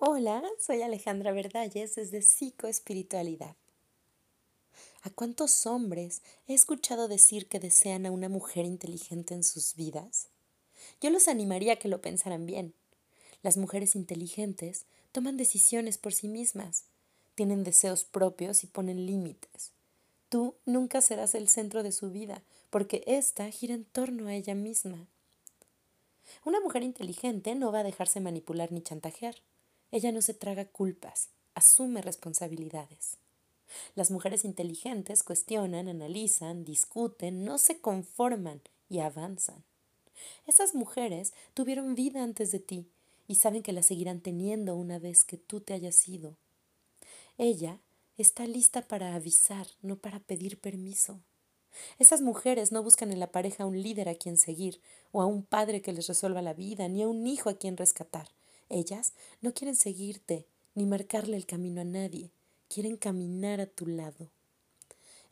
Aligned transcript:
Hola, 0.00 0.44
soy 0.60 0.82
Alejandra 0.82 1.32
Verdalles 1.32 1.96
desde 1.96 2.22
Psicoespiritualidad. 2.22 3.56
¿A 5.02 5.10
cuántos 5.10 5.66
hombres 5.66 6.22
he 6.46 6.54
escuchado 6.54 7.08
decir 7.08 7.48
que 7.48 7.58
desean 7.58 8.06
a 8.06 8.12
una 8.12 8.28
mujer 8.28 8.64
inteligente 8.64 9.34
en 9.34 9.42
sus 9.42 9.74
vidas? 9.74 10.28
Yo 11.00 11.10
los 11.10 11.26
animaría 11.26 11.72
a 11.72 11.76
que 11.80 11.88
lo 11.88 12.00
pensaran 12.00 12.46
bien. 12.46 12.74
Las 13.42 13.56
mujeres 13.56 13.96
inteligentes 13.96 14.86
toman 15.10 15.36
decisiones 15.36 15.98
por 15.98 16.14
sí 16.14 16.28
mismas, 16.28 16.84
tienen 17.34 17.64
deseos 17.64 18.04
propios 18.04 18.62
y 18.62 18.68
ponen 18.68 19.04
límites. 19.04 19.72
Tú 20.28 20.54
nunca 20.64 21.00
serás 21.00 21.34
el 21.34 21.48
centro 21.48 21.82
de 21.82 21.90
su 21.90 22.12
vida, 22.12 22.44
porque 22.70 23.02
ésta 23.08 23.50
gira 23.50 23.74
en 23.74 23.84
torno 23.84 24.28
a 24.28 24.34
ella 24.36 24.54
misma. 24.54 25.08
Una 26.44 26.60
mujer 26.60 26.84
inteligente 26.84 27.56
no 27.56 27.72
va 27.72 27.80
a 27.80 27.84
dejarse 27.84 28.20
manipular 28.20 28.70
ni 28.70 28.80
chantajear. 28.80 29.34
Ella 29.90 30.12
no 30.12 30.22
se 30.22 30.34
traga 30.34 30.66
culpas, 30.66 31.28
asume 31.54 32.02
responsabilidades. 32.02 33.16
Las 33.94 34.10
mujeres 34.10 34.44
inteligentes 34.44 35.22
cuestionan, 35.22 35.88
analizan, 35.88 36.64
discuten, 36.64 37.44
no 37.44 37.58
se 37.58 37.80
conforman 37.80 38.60
y 38.88 39.00
avanzan. 39.00 39.64
Esas 40.46 40.74
mujeres 40.74 41.32
tuvieron 41.54 41.94
vida 41.94 42.22
antes 42.22 42.50
de 42.50 42.60
ti 42.60 42.86
y 43.26 43.36
saben 43.36 43.62
que 43.62 43.72
la 43.72 43.82
seguirán 43.82 44.20
teniendo 44.20 44.74
una 44.74 44.98
vez 44.98 45.24
que 45.24 45.36
tú 45.36 45.60
te 45.60 45.74
hayas 45.74 46.08
ido. 46.08 46.36
Ella 47.36 47.80
está 48.16 48.46
lista 48.46 48.82
para 48.82 49.14
avisar, 49.14 49.66
no 49.82 49.96
para 49.96 50.20
pedir 50.20 50.58
permiso. 50.58 51.20
Esas 51.98 52.20
mujeres 52.20 52.72
no 52.72 52.82
buscan 52.82 53.12
en 53.12 53.20
la 53.20 53.30
pareja 53.30 53.64
a 53.64 53.66
un 53.66 53.80
líder 53.80 54.08
a 54.08 54.14
quien 54.14 54.36
seguir, 54.36 54.80
o 55.12 55.22
a 55.22 55.26
un 55.26 55.44
padre 55.44 55.80
que 55.82 55.92
les 55.92 56.08
resuelva 56.08 56.42
la 56.42 56.54
vida, 56.54 56.88
ni 56.88 57.02
a 57.02 57.08
un 57.08 57.26
hijo 57.26 57.50
a 57.50 57.58
quien 57.58 57.76
rescatar. 57.76 58.28
Ellas 58.68 59.12
no 59.40 59.54
quieren 59.54 59.76
seguirte 59.76 60.46
ni 60.74 60.86
marcarle 60.86 61.36
el 61.36 61.46
camino 61.46 61.80
a 61.80 61.84
nadie, 61.84 62.30
quieren 62.68 62.96
caminar 62.96 63.60
a 63.60 63.66
tu 63.66 63.86
lado. 63.86 64.30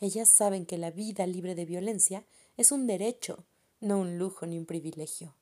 Ellas 0.01 0.29
saben 0.29 0.67
que 0.67 0.79
la 0.79 0.91
vida 0.91 1.27
libre 1.27 1.55
de 1.55 1.65
violencia 1.65 2.25
es 2.57 2.73
un 2.73 2.87
derecho, 2.87 3.45
no 3.81 3.99
un 3.99 4.19
lujo 4.19 4.47
ni 4.47 4.59
un 4.59 4.67
privilegio. 4.67 5.35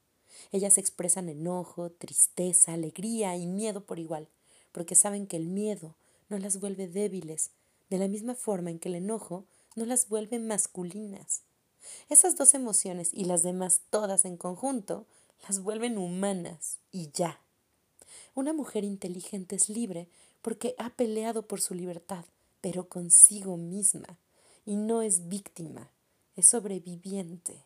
Ellas 0.53 0.79
expresan 0.79 1.29
enojo, 1.29 1.91
tristeza, 1.91 2.73
alegría 2.73 3.37
y 3.37 3.47
miedo 3.47 3.85
por 3.85 3.99
igual, 3.99 4.29
porque 4.73 4.95
saben 4.95 5.27
que 5.27 5.37
el 5.37 5.47
miedo 5.47 5.95
no 6.29 6.39
las 6.39 6.61
vuelve 6.61 6.89
débiles, 6.89 7.51
de 7.91 7.99
la 7.99 8.09
misma 8.09 8.35
forma 8.35 8.71
en 8.71 8.79
que 8.79 8.89
el 8.89 8.97
enojo 8.97 9.45
no 9.77 9.85
las 9.87 10.09
vuelve 10.09 10.39
masculinas. 10.39 11.43
Esas 12.09 12.37
dos 12.37 12.55
emociones 12.55 13.11
y 13.13 13.25
las 13.25 13.43
demás 13.43 13.83
todas 13.91 14.25
en 14.25 14.37
conjunto 14.37 15.07
las 15.47 15.63
vuelven 15.63 15.99
humanas 15.99 16.79
y 16.91 17.11
ya. 17.13 17.44
Una 18.35 18.53
mujer 18.53 18.85
inteligente 18.85 19.57
es 19.57 19.69
libre 19.69 20.09
porque 20.43 20.75
ha 20.79 20.91
peleado 20.91 21.47
por 21.47 21.61
su 21.61 21.75
libertad, 21.75 22.25
pero 22.61 22.89
consigo 22.89 23.57
misma, 23.57 24.19
y 24.67 24.77
no 24.77 25.03
es 25.03 25.29
víctima, 25.29 25.91
es 26.37 26.49
sobreviviente. 26.49 27.65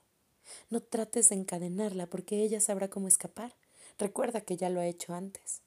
No 0.70 0.80
trates 0.80 1.28
de 1.28 1.36
encadenarla 1.36 2.06
porque 2.06 2.42
ella 2.42 2.60
sabrá 2.60 2.88
cómo 2.88 3.08
escapar. 3.08 3.54
Recuerda 3.98 4.40
que 4.40 4.56
ya 4.56 4.70
lo 4.70 4.80
ha 4.80 4.86
hecho 4.86 5.14
antes. 5.14 5.60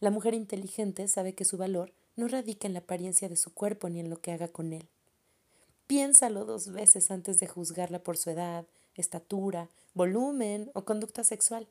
La 0.00 0.10
mujer 0.10 0.34
inteligente 0.34 1.08
sabe 1.08 1.34
que 1.34 1.44
su 1.44 1.56
valor 1.56 1.92
no 2.16 2.28
radica 2.28 2.66
en 2.66 2.74
la 2.74 2.80
apariencia 2.80 3.28
de 3.28 3.36
su 3.36 3.52
cuerpo 3.52 3.88
ni 3.88 4.00
en 4.00 4.10
lo 4.10 4.20
que 4.20 4.32
haga 4.32 4.48
con 4.48 4.72
él. 4.72 4.88
Piénsalo 5.86 6.44
dos 6.44 6.70
veces 6.70 7.10
antes 7.10 7.38
de 7.38 7.48
juzgarla 7.48 7.98
por 7.98 8.16
su 8.16 8.30
edad, 8.30 8.66
estatura, 8.94 9.68
volumen 9.94 10.70
o 10.74 10.84
conducta 10.84 11.24
sexual 11.24 11.66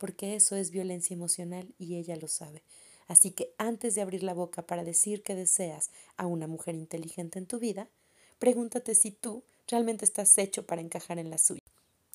porque 0.00 0.34
eso 0.34 0.56
es 0.56 0.70
violencia 0.70 1.14
emocional 1.14 1.74
y 1.78 1.96
ella 1.96 2.16
lo 2.16 2.26
sabe. 2.26 2.62
Así 3.06 3.32
que 3.32 3.52
antes 3.58 3.94
de 3.94 4.00
abrir 4.00 4.22
la 4.22 4.32
boca 4.32 4.66
para 4.66 4.82
decir 4.82 5.22
que 5.22 5.34
deseas 5.34 5.90
a 6.16 6.26
una 6.26 6.46
mujer 6.46 6.74
inteligente 6.74 7.38
en 7.38 7.46
tu 7.46 7.58
vida, 7.58 7.90
pregúntate 8.38 8.94
si 8.94 9.10
tú 9.10 9.44
realmente 9.68 10.06
estás 10.06 10.36
hecho 10.38 10.66
para 10.66 10.80
encajar 10.80 11.18
en 11.18 11.28
la 11.28 11.36
suya. 11.36 11.60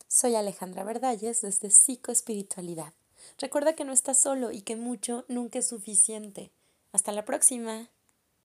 Soy 0.07 0.33
Alejandra 0.33 0.83
Verdalles 0.83 1.41
desde 1.41 1.69
Psicoespiritualidad. 1.69 2.93
Recuerda 3.37 3.75
que 3.75 3.85
no 3.85 3.93
estás 3.93 4.19
solo 4.19 4.51
y 4.51 4.61
que 4.61 4.75
mucho 4.75 5.25
nunca 5.27 5.59
es 5.59 5.67
suficiente. 5.67 6.51
Hasta 6.91 7.11
la 7.11 7.23
próxima. 7.23 7.91